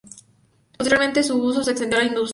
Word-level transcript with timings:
Posteriormente 0.79 1.21
su 1.21 1.37
uso 1.43 1.63
se 1.63 1.69
extendió 1.69 1.99
a 1.99 2.01
la 2.01 2.07
industria. 2.07 2.29